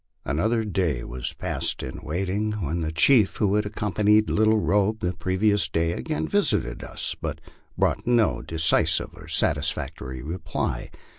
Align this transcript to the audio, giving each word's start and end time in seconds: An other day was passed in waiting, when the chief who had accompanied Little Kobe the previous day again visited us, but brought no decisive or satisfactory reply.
An 0.25 0.39
other 0.39 0.63
day 0.63 1.03
was 1.03 1.33
passed 1.33 1.83
in 1.83 2.01
waiting, 2.01 2.53
when 2.53 2.81
the 2.81 2.91
chief 2.91 3.37
who 3.37 3.53
had 3.53 3.67
accompanied 3.67 4.31
Little 4.31 4.59
Kobe 4.59 5.09
the 5.09 5.13
previous 5.13 5.67
day 5.69 5.91
again 5.91 6.27
visited 6.27 6.83
us, 6.83 7.15
but 7.21 7.39
brought 7.77 8.07
no 8.07 8.41
decisive 8.41 9.11
or 9.13 9.27
satisfactory 9.27 10.23
reply. 10.23 10.89